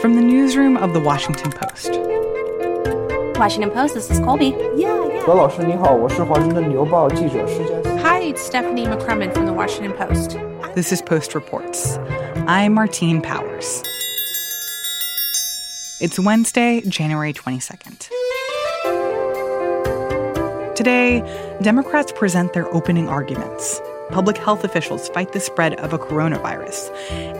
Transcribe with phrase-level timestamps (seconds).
[0.00, 1.90] from the newsroom of The Washington Post.
[3.38, 4.56] Washington Post, this is Colby.
[4.74, 5.26] Yeah, yeah.
[8.22, 10.38] it's Stephanie McCrummen from The Washington Post.
[10.74, 11.98] This is Post Reports.
[12.46, 13.82] I'm Martine Powers.
[16.00, 18.08] It's Wednesday, January 22nd.
[20.74, 23.82] Today, Democrats present their opening arguments
[24.12, 26.90] Public health officials fight the spread of a coronavirus.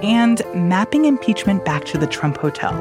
[0.05, 2.73] And mapping impeachment back to the Trump Hotel.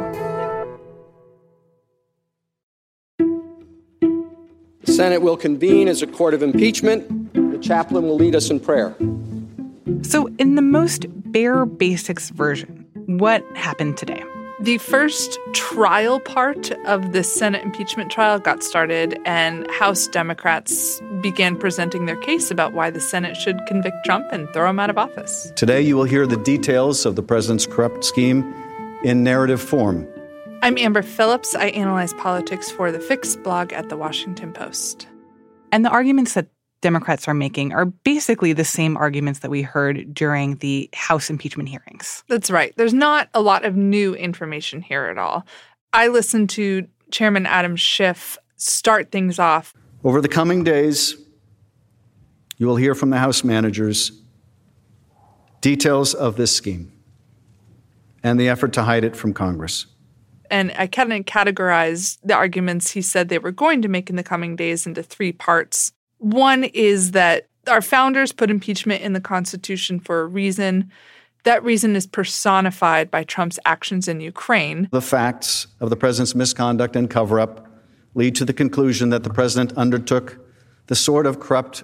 [4.81, 7.33] The Senate will convene as a court of impeachment.
[7.33, 8.95] The chaplain will lead us in prayer.
[10.03, 14.23] So, in the most bare basics version, what happened today?
[14.61, 21.55] The first trial part of the Senate impeachment trial got started, and House Democrats began
[21.55, 24.97] presenting their case about why the Senate should convict Trump and throw him out of
[24.97, 25.51] office.
[25.55, 28.53] Today, you will hear the details of the president's corrupt scheme
[29.03, 30.07] in narrative form.
[30.61, 31.55] I'm Amber Phillips.
[31.55, 35.07] I analyze politics for the Fix blog at The Washington Post.
[35.71, 36.47] And the arguments that
[36.81, 41.69] Democrats are making are basically the same arguments that we heard during the House impeachment
[41.69, 42.23] hearings.
[42.27, 42.73] That's right.
[42.77, 45.45] There's not a lot of new information here at all.
[45.93, 49.73] I listened to Chairman Adam Schiff start things off.
[50.03, 51.15] Over the coming days,
[52.57, 54.11] you will hear from the House managers
[55.61, 56.91] details of this scheme
[58.23, 59.87] and the effort to hide it from Congress.
[60.49, 64.15] And I kind of categorized the arguments he said they were going to make in
[64.15, 65.91] the coming days into three parts.
[66.17, 70.91] One is that our founders put impeachment in the Constitution for a reason.
[71.43, 74.89] That reason is personified by Trump's actions in Ukraine.
[74.91, 77.68] The facts of the president's misconduct and cover up
[78.15, 80.39] lead to the conclusion that the president undertook
[80.87, 81.83] the sort of corrupt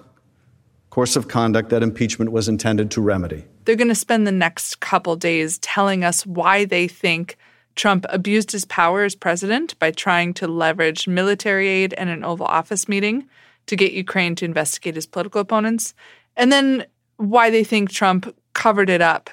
[0.90, 3.44] course of conduct that impeachment was intended to remedy.
[3.64, 7.36] They're going to spend the next couple days telling us why they think
[7.74, 12.46] Trump abused his power as president by trying to leverage military aid and an Oval
[12.46, 13.28] Office meeting
[13.66, 15.92] to get Ukraine to investigate his political opponents,
[16.36, 16.86] and then
[17.18, 19.28] why they think Trump covered it up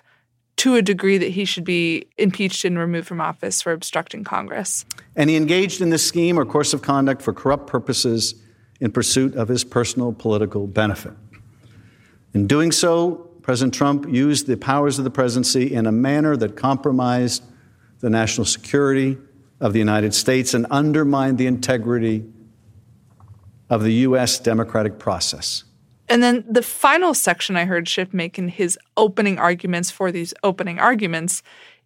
[0.58, 4.86] to a degree that he should be impeached and removed from office for obstructing Congress.
[5.16, 8.36] And he engaged in this scheme or course of conduct for corrupt purposes
[8.80, 11.14] in pursuit of his personal political benefit.
[12.34, 16.56] In doing so, President Trump used the powers of the presidency in a manner that
[16.56, 17.44] compromised
[18.00, 19.18] the national security
[19.60, 22.26] of the United States and undermined the integrity
[23.70, 24.40] of the U.S.
[24.40, 25.64] democratic process.
[26.14, 30.32] And then the final section I heard Schiff make in his opening arguments for these
[30.44, 31.42] opening arguments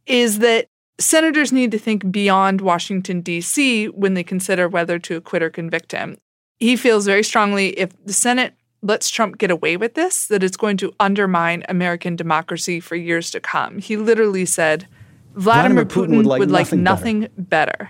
[0.06, 0.68] is that
[1.00, 3.86] senators need to think beyond Washington, D.C.
[3.88, 6.18] when they consider whether to acquit or convict him.
[6.60, 10.58] He feels very strongly if the Senate lets Trump get away with this, that it's
[10.58, 13.80] going to undermine American democracy for years to come.
[13.80, 14.90] He literally said,
[15.36, 17.72] Vladimir, Vladimir Putin, Putin would like would like nothing nothing, better.
[17.72, 17.90] better.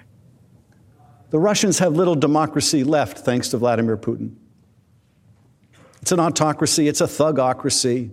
[1.31, 4.35] The Russians have little democracy left thanks to Vladimir Putin.
[6.07, 8.09] It's an autocracy, it's a thugocracy.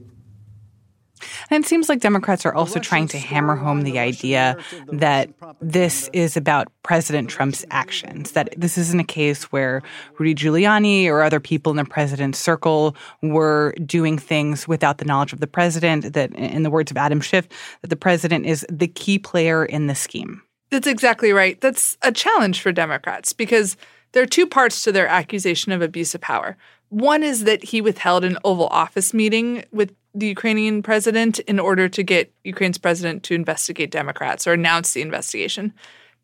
[1.49, 4.56] And it seems like Democrats are also trying to hammer home the idea
[4.88, 9.81] that this is about President Trump's actions, that this isn't a case where
[10.19, 15.33] Rudy Giuliani or other people in the president's circle were doing things without the knowledge
[15.33, 17.47] of the president, that, in the words of Adam Schiff,
[17.83, 20.43] that the president is the key player in the scheme.
[20.72, 21.60] That's exactly right.
[21.60, 23.77] That's a challenge for Democrats because
[24.10, 26.56] there are two parts to their accusation of abuse of power.
[26.89, 31.89] One is that he withheld an Oval Office meeting with the Ukrainian president in order
[31.89, 35.72] to get Ukraine's president to investigate Democrats or announce the investigation.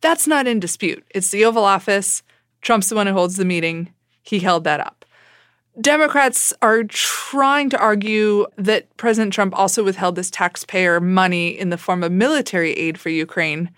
[0.01, 1.05] That's not in dispute.
[1.11, 2.23] It's the Oval Office.
[2.63, 3.93] Trump's the one who holds the meeting.
[4.23, 5.05] He held that up.
[5.81, 11.79] Democrats are trying to argue that President Trump also withheld this taxpayer money in the
[11.79, 13.71] form of military aid for Ukraine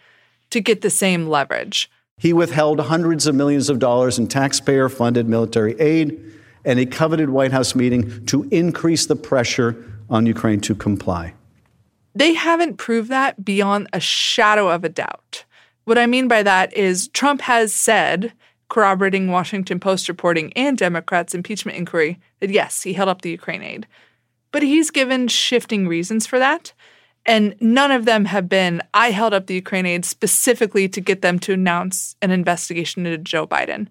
[0.51, 1.91] to get the same leverage.
[2.19, 6.21] He withheld hundreds of millions of dollars in taxpayer funded military aid
[6.65, 11.35] and a coveted White House meeting to increase the pressure on Ukraine to comply.
[12.15, 15.45] They haven't proved that beyond a shadow of a doubt.
[15.85, 18.33] What I mean by that is Trump has said,
[18.69, 23.63] corroborating Washington Post reporting and Democrats' impeachment inquiry, that yes, he held up the Ukraine
[23.63, 23.87] aid.
[24.51, 26.73] But he's given shifting reasons for that.
[27.25, 31.23] And none of them have been, I held up the Ukraine aid specifically to get
[31.23, 33.89] them to announce an investigation into Joe Biden.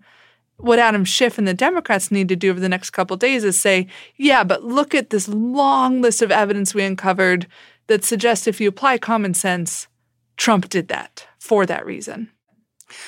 [0.62, 3.60] What Adam Schiff and the Democrats need to do over the next couple days is
[3.60, 7.48] say, yeah, but look at this long list of evidence we uncovered
[7.88, 9.88] that suggests if you apply common sense,
[10.38, 12.30] Trump did that for that reason.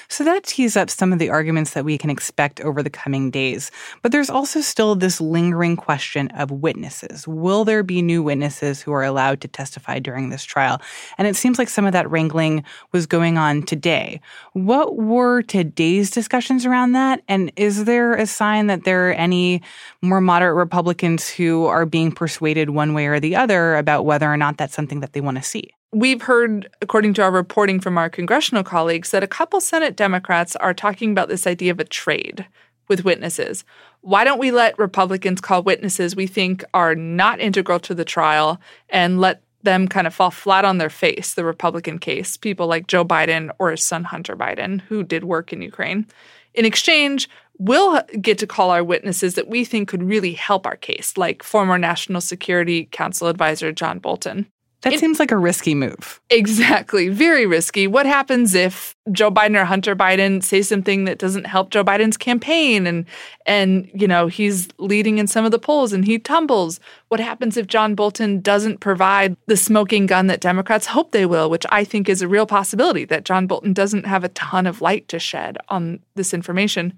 [0.07, 3.31] So that tees up some of the arguments that we can expect over the coming
[3.31, 3.71] days.
[4.01, 7.27] But there's also still this lingering question of witnesses.
[7.27, 10.81] Will there be new witnesses who are allowed to testify during this trial?
[11.17, 14.21] And it seems like some of that wrangling was going on today.
[14.53, 17.21] What were today's discussions around that?
[17.27, 19.61] And is there a sign that there are any
[20.01, 24.37] more moderate Republicans who are being persuaded one way or the other about whether or
[24.37, 25.71] not that's something that they want to see?
[25.93, 30.55] We've heard, according to our reporting from our congressional colleagues, that a couple Senate Democrats
[30.55, 32.47] are talking about this idea of a trade
[32.87, 33.63] with witnesses.
[34.01, 38.59] Why don't we let Republicans call witnesses we think are not integral to the trial
[38.89, 42.87] and let them kind of fall flat on their face, the Republican case, people like
[42.87, 46.07] Joe Biden or his son Hunter Biden, who did work in Ukraine.
[46.55, 47.29] In exchange,
[47.59, 51.43] we'll get to call our witnesses that we think could really help our case, like
[51.43, 54.47] former National Security Council advisor John Bolton.
[54.83, 56.19] That it, seems like a risky move.
[56.29, 57.07] Exactly.
[57.07, 57.87] Very risky.
[57.87, 62.17] What happens if Joe Biden or Hunter Biden say something that doesn't help Joe Biden's
[62.17, 63.05] campaign and
[63.45, 66.81] and you know, he's leading in some of the polls and he tumbles?
[67.07, 71.49] What happens if John Bolton doesn't provide the smoking gun that Democrats hope they will,
[71.49, 74.81] which I think is a real possibility that John Bolton doesn't have a ton of
[74.81, 76.93] light to shed on this information.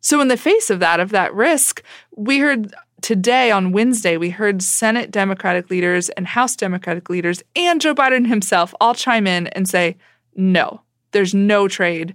[0.00, 1.84] So in the face of that of that risk,
[2.16, 7.80] we heard today on Wednesday, we heard Senate Democratic leaders and House Democratic leaders and
[7.80, 9.96] Joe Biden himself all chime in and say,
[10.36, 12.14] no, there's no trade.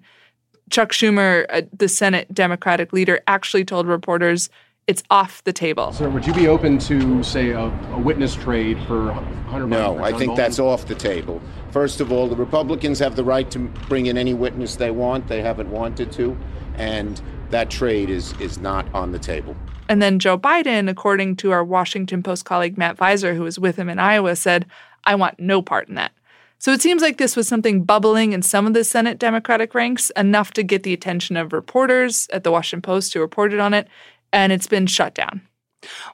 [0.69, 4.49] Chuck Schumer, uh, the Senate Democratic leader, actually told reporters
[4.87, 5.91] it's off the table.
[5.91, 10.01] Sir, would you be open to, say, a, a witness trade for Hunter no, Biden?
[10.01, 10.35] I think Bolton?
[10.35, 11.41] that's off the table.
[11.71, 15.27] First of all, the Republicans have the right to bring in any witness they want.
[15.27, 16.37] They haven't wanted to.
[16.75, 19.57] And that trade is, is not on the table.
[19.89, 23.77] And then Joe Biden, according to our Washington Post colleague Matt Viser, who was with
[23.77, 24.65] him in Iowa, said,
[25.05, 26.11] I want no part in that.
[26.59, 30.09] So it seems like this was something bubbling in some of the Senate Democratic ranks,
[30.17, 33.87] enough to get the attention of reporters at the Washington Post who reported on it,
[34.33, 35.41] and it's been shut down.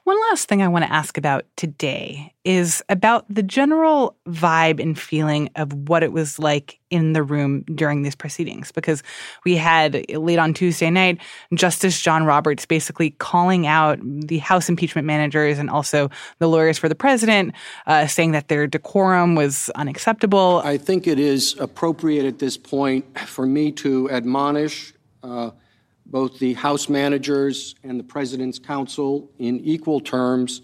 [0.04, 4.98] One last thing I want to ask about today is about the general vibe and
[4.98, 8.70] feeling of what it was like in the room during these proceedings.
[8.70, 9.02] Because
[9.44, 11.18] we had late on Tuesday night,
[11.54, 16.88] Justice John Roberts basically calling out the House impeachment managers and also the lawyers for
[16.88, 17.54] the president,
[17.86, 20.60] uh, saying that their decorum was unacceptable.
[20.64, 24.92] I think it is appropriate at this point for me to admonish.
[25.22, 25.50] Uh,
[26.14, 30.62] both the House managers and the President's Counsel in equal terms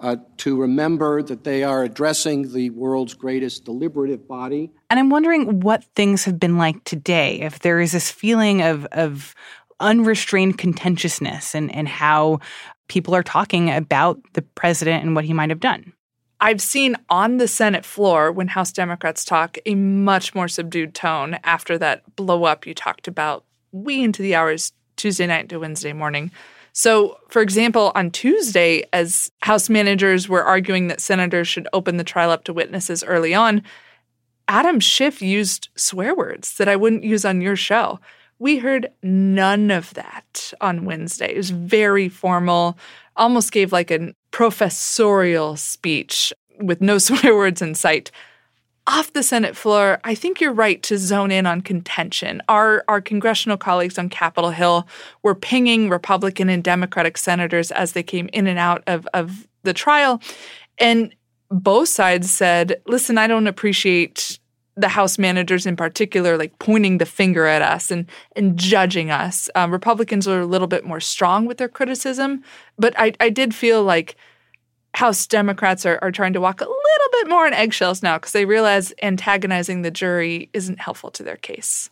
[0.00, 4.72] uh, to remember that they are addressing the world's greatest deliberative body.
[4.90, 8.86] And I'm wondering what things have been like today, if there is this feeling of,
[8.86, 9.36] of
[9.78, 12.40] unrestrained contentiousness and, and how
[12.88, 15.92] people are talking about the president and what he might have done.
[16.40, 21.38] I've seen on the Senate floor when House Democrats talk a much more subdued tone
[21.44, 25.94] after that blow up you talked about way into the hours Tuesday night to Wednesday
[25.94, 26.30] morning.
[26.72, 32.04] So, for example, on Tuesday, as House managers were arguing that senators should open the
[32.04, 33.62] trial up to witnesses early on,
[34.46, 38.00] Adam Schiff used swear words that I wouldn't use on your show.
[38.38, 41.32] We heard none of that on Wednesday.
[41.32, 42.78] It was very formal,
[43.16, 48.10] almost gave like a professorial speech with no swear words in sight
[48.88, 52.42] off the Senate floor, I think you're right to zone in on contention.
[52.48, 54.88] Our our congressional colleagues on Capitol Hill
[55.22, 59.74] were pinging Republican and Democratic senators as they came in and out of, of the
[59.74, 60.22] trial.
[60.78, 61.14] And
[61.50, 64.38] both sides said, listen, I don't appreciate
[64.74, 69.50] the House managers in particular, like pointing the finger at us and and judging us.
[69.54, 72.42] Um, Republicans are a little bit more strong with their criticism,
[72.78, 74.16] but I, I did feel like
[74.98, 78.32] House Democrats are, are trying to walk a little bit more on eggshells now because
[78.32, 81.88] they realize antagonizing the jury isn't helpful to their case.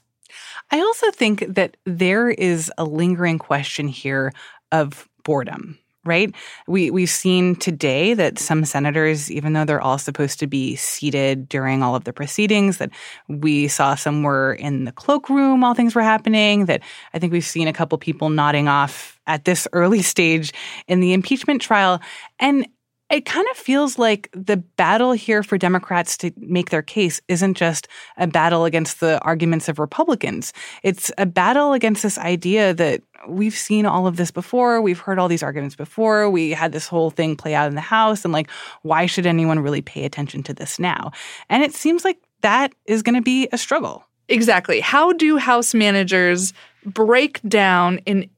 [0.73, 4.33] I also think that there is a lingering question here
[4.73, 6.33] of boredom right?
[6.69, 11.49] We we've seen today that some senators, even though they're all supposed to be seated
[11.49, 12.91] during all of the proceedings, that
[13.29, 16.67] we saw some were in the cloakroom while things were happening.
[16.67, 16.83] That
[17.13, 20.53] I think we've seen a couple people nodding off at this early stage
[20.87, 22.01] in the impeachment trial,
[22.39, 22.67] and
[23.11, 27.55] it kind of feels like the battle here for Democrats to make their case isn't
[27.55, 27.87] just
[28.17, 30.53] a battle against the arguments of Republicans.
[30.83, 34.83] It's a battle against this idea that we've seen all of this before.
[34.83, 36.29] We've heard all these arguments before.
[36.29, 38.25] We had this whole thing play out in the House.
[38.25, 38.51] And like,
[38.83, 41.13] why should anyone really pay attention to this now?
[41.49, 44.05] And it seems like that is going to be a struggle.
[44.29, 44.81] Exactly.
[44.81, 46.53] How do House managers
[46.85, 48.29] break down in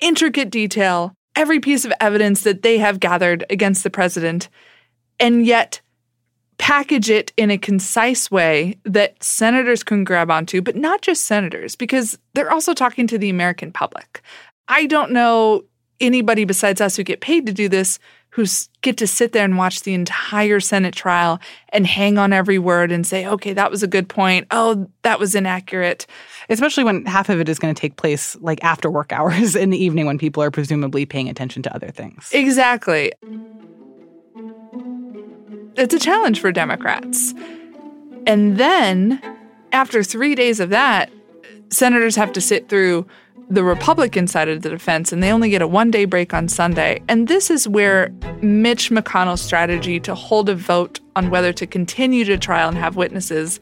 [0.00, 4.48] intricate detail every piece of evidence that they have gathered against the president
[5.20, 5.80] and yet
[6.58, 11.76] package it in a concise way that senators can grab onto, but not just senators,
[11.76, 14.22] because they're also talking to the American public.
[14.68, 15.64] I don't know
[16.00, 17.98] anybody besides us who get paid to do this
[18.36, 18.44] who
[18.82, 21.40] get to sit there and watch the entire Senate trial
[21.70, 24.46] and hang on every word and say, okay, that was a good point.
[24.50, 26.06] Oh, that was inaccurate.
[26.50, 29.70] Especially when half of it is going to take place like after work hours in
[29.70, 32.28] the evening when people are presumably paying attention to other things.
[32.34, 33.10] Exactly.
[35.76, 37.32] It's a challenge for Democrats.
[38.26, 39.18] And then
[39.72, 41.10] after three days of that,
[41.70, 43.06] senators have to sit through
[43.48, 46.48] the Republican side of the defense, and they only get a one day break on
[46.48, 47.00] Sunday.
[47.08, 48.10] And this is where
[48.42, 52.96] Mitch McConnell's strategy to hold a vote on whether to continue to trial and have
[52.96, 53.60] witnesses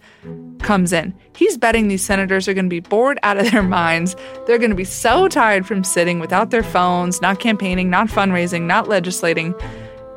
[0.61, 1.15] comes in.
[1.37, 4.17] He's betting these senators are going to be bored out of their minds.
[4.47, 8.63] They're going to be so tired from sitting without their phones, not campaigning, not fundraising,
[8.63, 9.55] not legislating,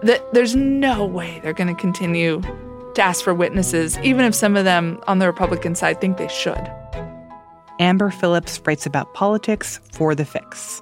[0.04, 2.42] that there's no way they're going to continue
[2.96, 6.28] to ask for witnesses, even if some of them on the Republican side think they
[6.30, 6.72] should.
[7.80, 10.82] Amber Phillips writes about politics for The Fix.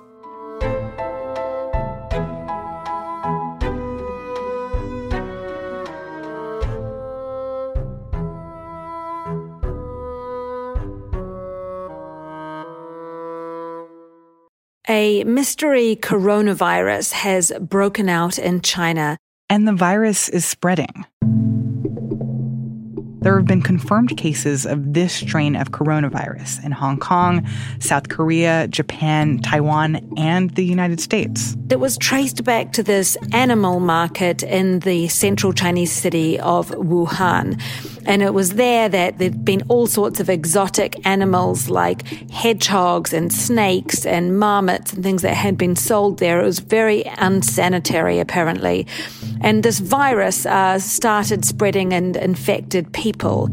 [14.87, 19.17] A mystery coronavirus has broken out in China.
[19.49, 21.05] And the virus is spreading
[23.25, 27.43] there have been confirmed cases of this strain of coronavirus in Hong Kong,
[27.79, 31.57] South Korea, Japan, Taiwan, and the United States.
[31.71, 37.59] It was traced back to this animal market in the central Chinese city of Wuhan.
[38.05, 43.33] And it was there that there'd been all sorts of exotic animals like hedgehogs and
[43.33, 46.39] snakes and marmots and things that had been sold there.
[46.39, 48.85] It was very unsanitary, apparently.
[49.41, 53.49] And this virus uh, started spreading and infected people people.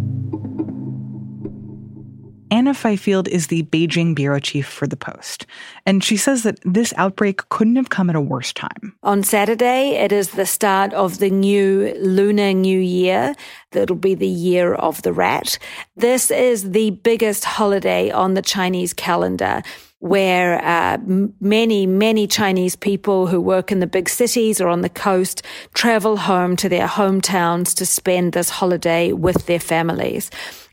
[2.50, 5.47] Anna Fifield is the Beijing bureau chief for the Post,
[5.87, 8.95] and she says that this outbreak couldn't have come at a worse time.
[9.02, 13.35] On Saturday, it is the start of the new Lunar New Year.
[13.71, 15.59] That'll be the year of the rat.
[15.97, 19.62] This is the biggest holiday on the Chinese calendar
[20.02, 20.99] where uh,
[21.40, 25.42] many, many Chinese people who work in the big cities or on the coast
[25.75, 30.28] travel home to their hometowns to spend this holiday with their families.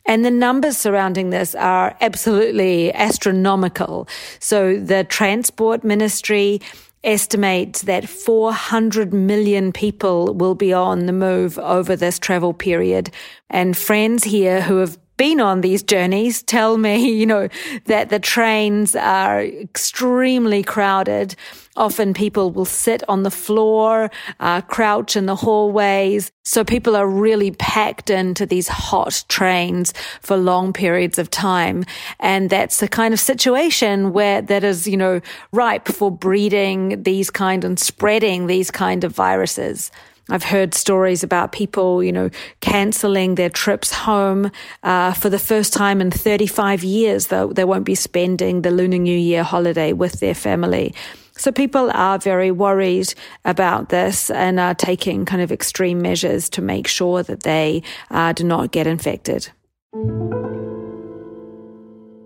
[0.07, 4.07] And the numbers surrounding this are absolutely astronomical.
[4.39, 6.59] So the transport ministry
[7.03, 13.11] estimates that 400 million people will be on the move over this travel period.
[13.51, 17.49] And friends here who have been on these journeys tell me, you know,
[17.85, 21.35] that the trains are extremely crowded.
[21.75, 24.09] Often people will sit on the floor,
[24.39, 26.31] uh, crouch in the hallways.
[26.43, 31.85] So people are really packed into these hot trains for long periods of time.
[32.19, 35.21] And that's the kind of situation where that is, you know,
[35.51, 39.91] ripe for breeding these kind and spreading these kind of viruses.
[40.29, 42.29] I've heard stories about people, you know,
[42.61, 44.51] canceling their trips home
[44.83, 47.27] uh, for the first time in 35 years.
[47.27, 50.93] Though they won't be spending the Lunar New Year holiday with their family.
[51.37, 53.13] So people are very worried
[53.45, 57.81] about this and are taking kind of extreme measures to make sure that they
[58.11, 59.49] uh, do not get infected.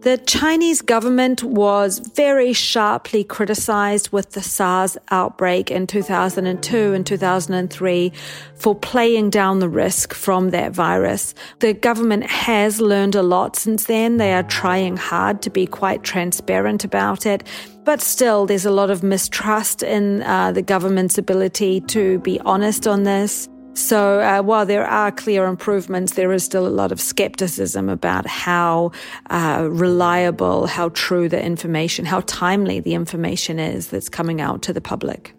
[0.03, 8.11] The Chinese government was very sharply criticized with the SARS outbreak in 2002 and 2003
[8.55, 11.33] for playing down the risk from that virus.
[11.59, 14.17] The government has learned a lot since then.
[14.17, 17.47] They are trying hard to be quite transparent about it.
[17.85, 22.87] But still, there's a lot of mistrust in uh, the government's ability to be honest
[22.87, 23.47] on this.
[23.75, 28.27] So uh, while there are clear improvements, there is still a lot of skepticism about
[28.27, 28.91] how
[29.31, 34.73] uh, reliable, how true the information, how timely the information is that's coming out to
[34.73, 35.33] the public.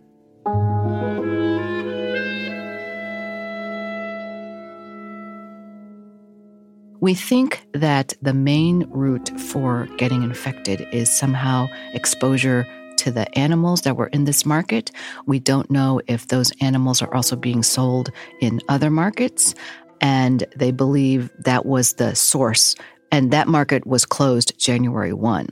[7.00, 12.67] We think that the main route for getting infected is somehow exposure
[13.04, 14.90] to the animals that were in this market.
[15.26, 19.54] We don't know if those animals are also being sold in other markets.
[20.00, 22.75] And they believe that was the source.
[23.12, 25.49] And that market was closed January 1.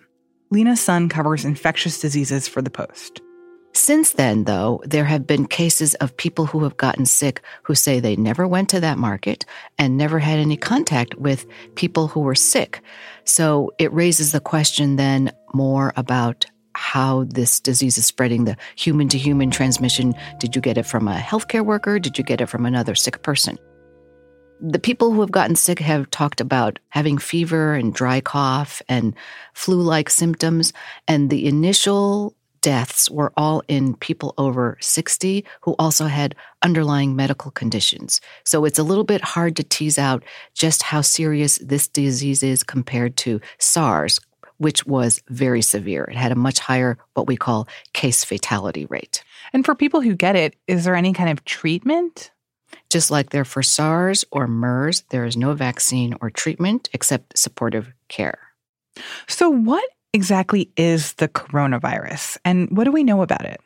[0.50, 3.21] Lena Sun covers infectious diseases for The Post.
[3.75, 8.00] Since then, though, there have been cases of people who have gotten sick who say
[8.00, 9.47] they never went to that market
[9.78, 12.82] and never had any contact with people who were sick.
[13.25, 16.44] So it raises the question then more about
[16.75, 20.14] how this disease is spreading, the human to human transmission.
[20.38, 21.99] Did you get it from a healthcare worker?
[21.99, 23.59] Did you get it from another sick person?
[24.62, 29.12] the people who have gotten sick have talked about having fever and dry cough and
[29.55, 30.73] flu like symptoms.
[31.09, 37.50] And the initial deaths were all in people over 60 who also had underlying medical
[37.50, 38.21] conditions.
[38.45, 40.23] So it's a little bit hard to tease out
[40.55, 44.21] just how serious this disease is compared to SARS,
[44.62, 46.04] which was very severe.
[46.04, 49.25] It had a much higher, what we call case fatality rate.
[49.52, 52.31] And for people who get it, is there any kind of treatment?
[52.88, 57.92] Just like there for SARS or MERS, there is no vaccine or treatment except supportive
[58.09, 58.38] care.
[59.26, 63.61] So, what exactly is the coronavirus and what do we know about it?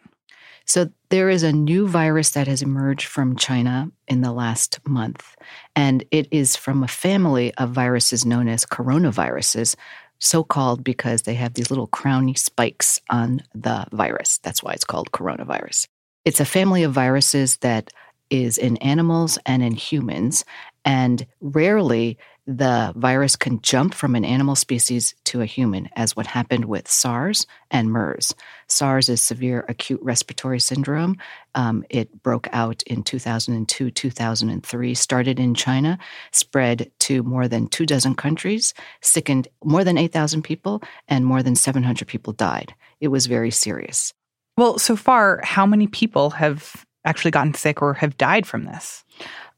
[0.65, 5.37] So, there is a new virus that has emerged from China in the last month,
[5.77, 9.77] and it is from a family of viruses known as coronaviruses,
[10.19, 14.39] so called because they have these little crowny spikes on the virus.
[14.39, 15.87] That's why it's called coronavirus.
[16.25, 17.93] It's a family of viruses that
[18.31, 20.45] is in animals and in humans,
[20.85, 26.27] and rarely the virus can jump from an animal species to a human, as what
[26.29, 28.35] happened with SARS and MERS.
[28.69, 31.17] SARS is severe acute respiratory syndrome.
[31.57, 35.99] Um, it broke out in 2002, 2003, started in China,
[36.31, 41.57] spread to more than two dozen countries, sickened more than 8,000 people, and more than
[41.57, 42.75] 700 people died.
[43.01, 44.15] It was very serious.
[44.57, 49.05] Well, so far, how many people have actually gotten sick or have died from this?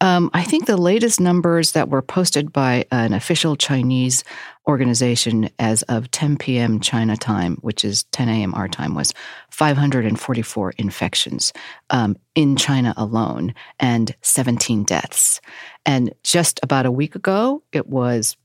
[0.00, 4.22] Um, I think the latest numbers that were posted by an official Chinese
[4.68, 6.78] organization as of 10 p.m.
[6.78, 8.54] China time, which is 10 a.m.
[8.54, 9.12] our time, was
[9.50, 11.52] 544 infections
[11.90, 15.40] um, in China alone and 17 deaths.
[15.84, 18.36] And just about a week ago, it was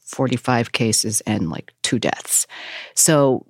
[0.00, 2.46] 45 cases and like two deaths.
[2.94, 3.46] So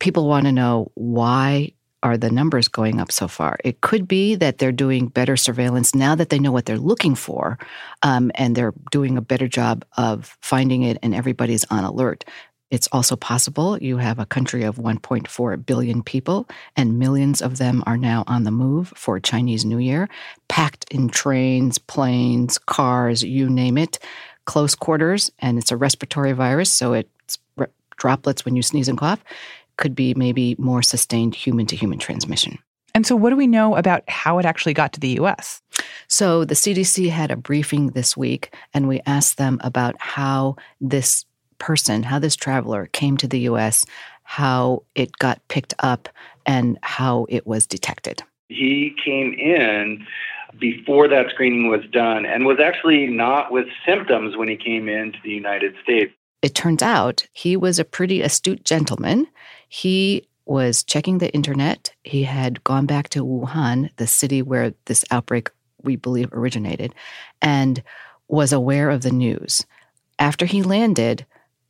[0.00, 1.72] people want to know why
[2.06, 3.56] are the numbers going up so far?
[3.64, 7.16] It could be that they're doing better surveillance now that they know what they're looking
[7.16, 7.58] for,
[8.02, 12.24] um, and they're doing a better job of finding it, and everybody's on alert.
[12.70, 17.82] It's also possible you have a country of 1.4 billion people, and millions of them
[17.86, 20.08] are now on the move for Chinese New Year,
[20.46, 23.98] packed in trains, planes, cars, you name it,
[24.44, 27.38] close quarters, and it's a respiratory virus, so it's
[27.96, 29.24] droplets when you sneeze and cough
[29.76, 32.58] could be maybe more sustained human to human transmission.
[32.94, 35.60] And so, what do we know about how it actually got to the US?
[36.08, 41.26] So, the CDC had a briefing this week, and we asked them about how this
[41.58, 43.84] person, how this traveler came to the US,
[44.22, 46.08] how it got picked up,
[46.46, 48.22] and how it was detected.
[48.48, 50.06] He came in
[50.58, 55.18] before that screening was done and was actually not with symptoms when he came into
[55.22, 56.12] the United States.
[56.42, 59.26] It turns out he was a pretty astute gentleman.
[59.68, 61.92] He was checking the internet.
[62.04, 65.50] He had gone back to Wuhan, the city where this outbreak,
[65.82, 66.94] we believe, originated,
[67.42, 67.82] and
[68.28, 69.66] was aware of the news.
[70.18, 71.26] After he landed,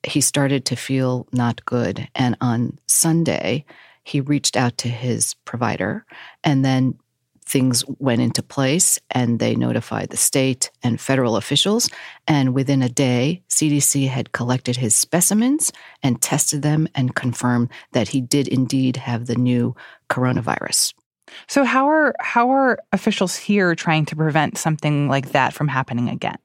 [0.07, 2.09] he started to feel not good.
[2.14, 3.64] And on Sunday,
[4.05, 6.05] he reached out to his provider
[6.44, 6.98] and then
[7.46, 11.88] things went into place and they notified the state and federal officials.
[12.26, 18.09] And within a day, CDC had collected his specimens and tested them and confirmed that
[18.09, 19.74] he did indeed have the new
[20.11, 20.92] coronavirus.
[21.48, 26.09] So how are how are officials here trying to prevent something like that from happening
[26.09, 26.38] again?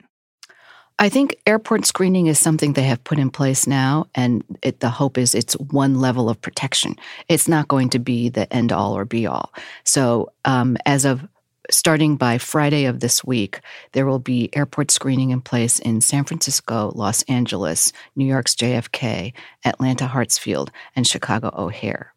[1.02, 4.92] I think airport screening is something they have put in place now, and it, the
[4.92, 6.96] hope is it's one level of protection.
[7.28, 9.52] It's not going to be the end all or be all.
[9.84, 11.28] So, um, as of
[11.72, 13.62] starting by Friday of this week,
[13.94, 19.34] there will be airport screening in place in San Francisco, Los Angeles, New York's JFK,
[19.66, 22.14] Atlanta Hartsfield, and Chicago O'Hare.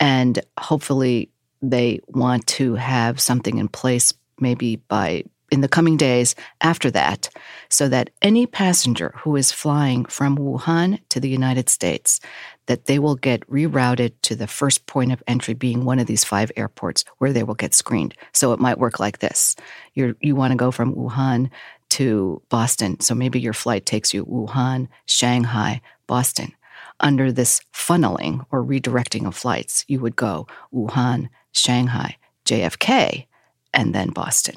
[0.00, 1.30] And hopefully,
[1.62, 7.28] they want to have something in place maybe by in the coming days after that
[7.68, 12.20] so that any passenger who is flying from Wuhan to the United States
[12.66, 16.24] that they will get rerouted to the first point of entry being one of these
[16.24, 18.14] five airports where they will get screened.
[18.32, 19.56] So it might work like this.
[19.94, 21.50] you you want to go from Wuhan
[21.90, 23.00] to Boston.
[23.00, 26.52] So maybe your flight takes you Wuhan, Shanghai, Boston.
[27.00, 33.26] Under this funneling or redirecting of flights, you would go Wuhan, Shanghai, JFK,
[33.72, 34.56] and then Boston.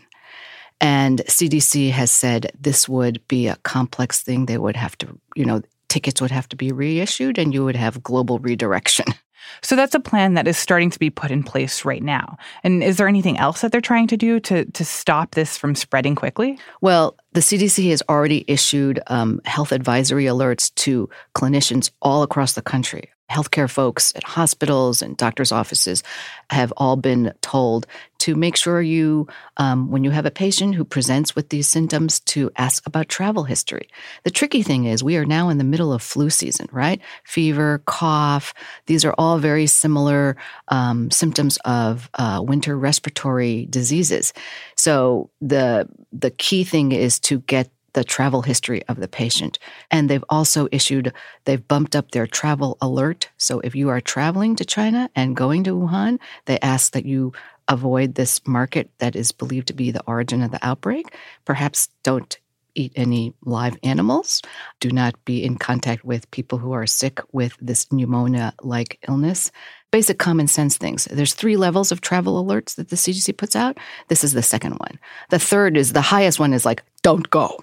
[0.81, 4.47] And CDC has said this would be a complex thing.
[4.47, 7.75] They would have to, you know, tickets would have to be reissued and you would
[7.75, 9.05] have global redirection.
[9.61, 12.37] So that's a plan that is starting to be put in place right now.
[12.63, 15.75] And is there anything else that they're trying to do to, to stop this from
[15.75, 16.57] spreading quickly?
[16.79, 22.61] Well, the CDC has already issued um, health advisory alerts to clinicians all across the
[22.61, 26.03] country healthcare folks at hospitals and doctors' offices
[26.49, 27.87] have all been told
[28.19, 32.19] to make sure you, um, when you have a patient who presents with these symptoms,
[32.19, 33.87] to ask about travel history.
[34.23, 37.01] The tricky thing is, we are now in the middle of flu season, right?
[37.23, 38.53] Fever, cough,
[38.85, 44.33] these are all very similar um, symptoms of uh, winter respiratory diseases.
[44.75, 49.59] So the the key thing is to get the travel history of the patient.
[49.89, 51.13] And they've also issued,
[51.45, 53.29] they've bumped up their travel alert.
[53.37, 57.33] So if you are traveling to China and going to Wuhan, they ask that you
[57.67, 61.15] avoid this market that is believed to be the origin of the outbreak.
[61.45, 62.37] Perhaps don't
[62.75, 64.41] eat any live animals.
[64.79, 69.51] Do not be in contact with people who are sick with this pneumonia like illness.
[69.91, 71.05] Basic common sense things.
[71.05, 73.77] There's three levels of travel alerts that the CDC puts out.
[74.07, 74.99] This is the second one.
[75.29, 77.57] The third is the highest one is like, don't go.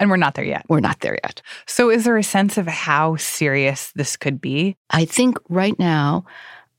[0.00, 0.64] And we're not there yet.
[0.68, 1.42] We're not there yet.
[1.66, 4.76] So, is there a sense of how serious this could be?
[4.90, 6.24] I think right now,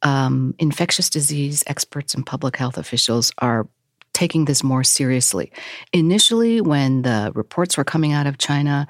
[0.04, 3.68] um, infectious disease experts and public health officials are
[4.14, 5.52] taking this more seriously.
[5.94, 8.88] Initially, when the reports were coming out of China,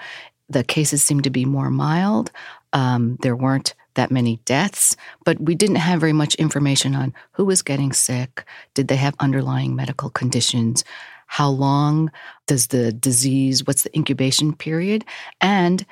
[0.50, 2.32] the cases seemed to be more mild.
[2.74, 7.46] Um, there weren't that many deaths, but we didn't have very much information on who
[7.46, 8.46] was getting sick.
[8.74, 10.84] Did they have underlying medical conditions?
[11.32, 12.12] How long
[12.48, 15.06] does the disease, what's the incubation period?
[15.40, 15.86] And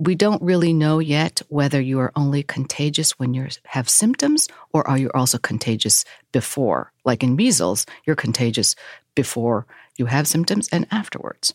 [0.00, 4.86] we don't really know yet whether you are only contagious when you have symptoms or
[4.88, 6.92] are you also contagious before.
[7.04, 8.74] Like in measles, you're contagious
[9.14, 9.66] before
[9.98, 11.54] you have symptoms and afterwards.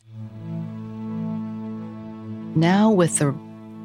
[2.56, 3.32] Now, with the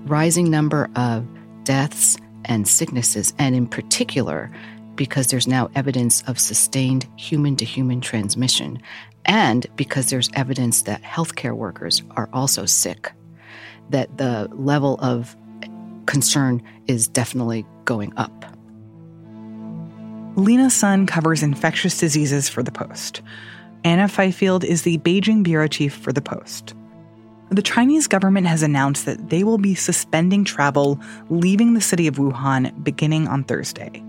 [0.06, 1.26] rising number of
[1.64, 4.52] deaths and sicknesses, and in particular,
[4.94, 8.80] because there's now evidence of sustained human to human transmission,
[9.24, 13.12] and because there's evidence that healthcare workers are also sick,
[13.90, 15.36] that the level of
[16.06, 18.44] concern is definitely going up.
[20.34, 23.22] Lena Sun covers infectious diseases for The Post.
[23.84, 26.74] Anna Fifield is the Beijing bureau chief for The Post.
[27.50, 32.16] The Chinese government has announced that they will be suspending travel leaving the city of
[32.16, 34.02] Wuhan beginning on Thursday.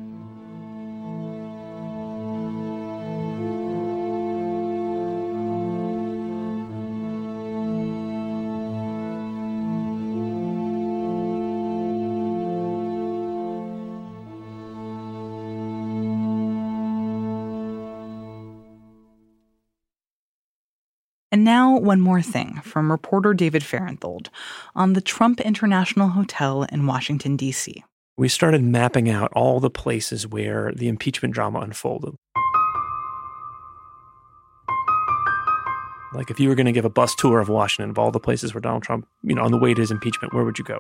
[21.53, 24.31] Now, one more thing from reporter David Fahrenthold
[24.75, 27.83] on the Trump International Hotel in Washington, D.C.
[28.17, 32.15] We started mapping out all the places where the impeachment drama unfolded.
[36.15, 38.19] Like if you were going to give a bus tour of Washington of all the
[38.19, 40.65] places where Donald Trump, you know, on the way to his impeachment, where would you
[40.65, 40.79] go?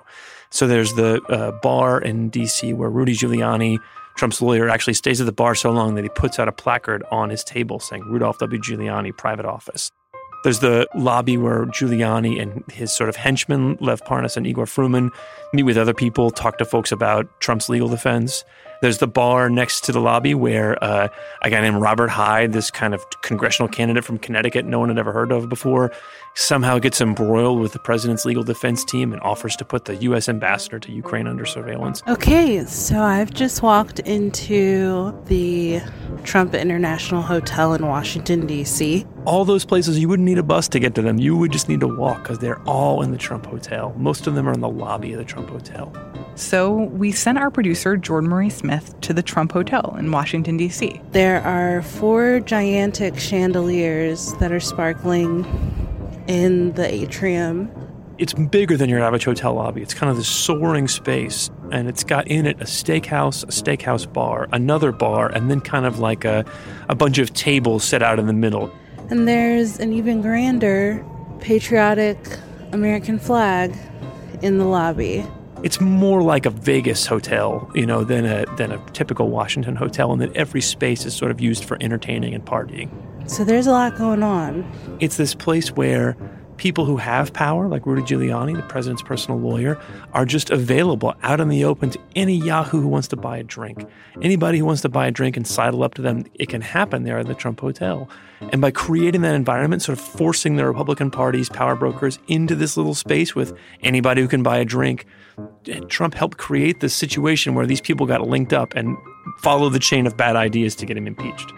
[0.49, 2.73] So there's the uh, bar in D.C.
[2.73, 3.77] where Rudy Giuliani,
[4.15, 7.03] Trump's lawyer, actually stays at the bar so long that he puts out a placard
[7.11, 8.59] on his table saying Rudolph W.
[8.59, 9.91] Giuliani, private office.
[10.43, 15.09] There's the lobby where Giuliani and his sort of henchmen, Lev Parnas and Igor Fruman,
[15.53, 18.43] meet with other people, talk to folks about Trump's legal defense.
[18.81, 21.07] There's the bar next to the lobby where uh,
[21.41, 24.97] a guy named Robert Hyde, this kind of congressional candidate from Connecticut no one had
[24.97, 25.93] ever heard of before,
[26.35, 30.27] somehow gets embroiled with the president's legal defense team and offers to put the U.S.
[30.27, 32.03] ambassador to Ukraine under surveillance.
[32.09, 35.79] Okay, so I've just walked into the
[36.25, 39.05] Trump International Hotel in Washington, D.C.
[39.25, 41.17] All those places, you wouldn't need a bus to get to them.
[41.17, 43.93] You would just need to walk because they're all in the Trump Hotel.
[43.97, 45.93] Most of them are in the lobby of the Trump Hotel.
[46.35, 50.99] So we sent our producer, Jordan Marie Smith, to the Trump Hotel in Washington, D.C.
[51.11, 55.45] There are four gigantic chandeliers that are sparkling
[56.27, 57.71] in the atrium.
[58.17, 59.81] It's bigger than your average hotel lobby.
[59.81, 64.11] It's kind of this soaring space, and it's got in it a steakhouse, a steakhouse
[64.11, 66.43] bar, another bar, and then kind of like a,
[66.89, 68.69] a bunch of tables set out in the middle.
[69.09, 71.05] And there's an even grander
[71.39, 72.17] patriotic
[72.71, 73.75] American flag
[74.41, 75.25] in the lobby.
[75.61, 80.11] It's more like a Vegas hotel, you know, than a than a typical Washington hotel,
[80.11, 82.89] and that every space is sort of used for entertaining and partying.
[83.29, 84.69] So there's a lot going on.
[84.99, 86.17] It's this place where
[86.57, 89.79] people who have power, like Rudy Giuliani, the president's personal lawyer,
[90.13, 93.43] are just available out in the open to any Yahoo who wants to buy a
[93.43, 93.85] drink.
[94.21, 97.03] Anybody who wants to buy a drink and sidle up to them, it can happen
[97.03, 98.09] there at the Trump Hotel.
[98.51, 102.77] And by creating that environment, sort of forcing the Republican Party's power brokers into this
[102.77, 105.05] little space with anybody who can buy a drink,
[105.67, 108.97] eh, Trump helped create this situation where these people got linked up and
[109.39, 111.51] followed the chain of bad ideas to get him impeached.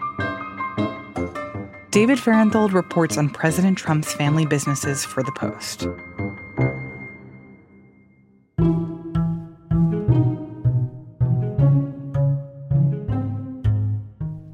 [1.96, 5.86] David Fahrenthold reports on President Trump's family businesses for The Post.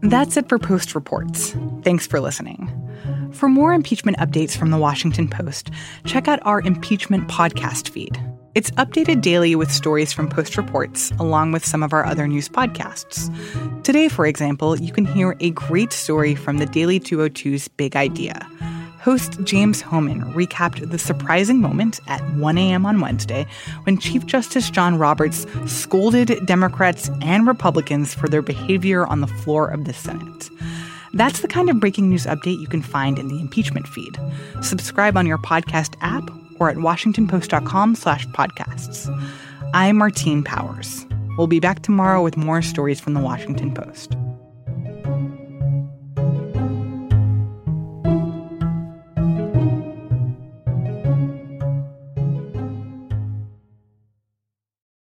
[0.08, 1.56] That's it for Post Reports.
[1.82, 2.70] Thanks for listening.
[3.32, 5.72] For more impeachment updates from The Washington Post,
[6.04, 8.22] check out our impeachment podcast feed.
[8.54, 12.50] It's updated daily with stories from Post Reports, along with some of our other news
[12.50, 13.32] podcasts.
[13.82, 18.46] Today, for example, you can hear a great story from the Daily 202's Big Idea.
[19.00, 22.84] Host James Hohmann recapped the surprising moment at 1 a.m.
[22.84, 23.46] on Wednesday
[23.84, 29.66] when Chief Justice John Roberts scolded Democrats and Republicans for their behavior on the floor
[29.66, 30.50] of the Senate.
[31.14, 34.18] That's the kind of breaking news update you can find in the impeachment feed.
[34.60, 36.28] Subscribe on your podcast app
[36.62, 39.10] or at washingtonpost.com slash podcasts.
[39.74, 41.04] I'm Martine Powers.
[41.36, 44.16] We'll be back tomorrow with more stories from the Washington Post.